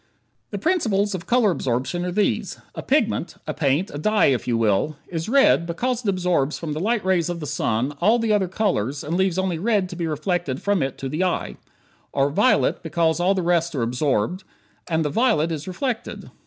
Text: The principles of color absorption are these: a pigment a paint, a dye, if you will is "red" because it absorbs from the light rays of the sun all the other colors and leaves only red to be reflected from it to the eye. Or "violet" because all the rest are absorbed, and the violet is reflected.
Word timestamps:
The 0.49 0.57
principles 0.57 1.13
of 1.13 1.27
color 1.27 1.51
absorption 1.51 2.03
are 2.05 2.11
these: 2.11 2.57
a 2.73 2.81
pigment 2.81 3.35
a 3.45 3.53
paint, 3.53 3.91
a 3.93 3.99
dye, 3.99 4.25
if 4.33 4.47
you 4.47 4.57
will 4.57 4.97
is 5.07 5.29
"red" 5.29 5.67
because 5.67 6.01
it 6.03 6.09
absorbs 6.09 6.57
from 6.57 6.73
the 6.73 6.79
light 6.79 7.05
rays 7.05 7.29
of 7.29 7.39
the 7.39 7.45
sun 7.45 7.91
all 8.01 8.17
the 8.17 8.33
other 8.33 8.47
colors 8.47 9.03
and 9.03 9.15
leaves 9.15 9.37
only 9.37 9.59
red 9.59 9.89
to 9.89 9.95
be 9.95 10.07
reflected 10.07 10.59
from 10.59 10.81
it 10.81 10.97
to 10.97 11.07
the 11.07 11.23
eye. 11.23 11.55
Or 12.13 12.31
"violet" 12.31 12.81
because 12.81 13.19
all 13.19 13.35
the 13.35 13.43
rest 13.43 13.75
are 13.75 13.83
absorbed, 13.83 14.43
and 14.89 15.05
the 15.05 15.11
violet 15.11 15.51
is 15.51 15.67
reflected. 15.67 16.31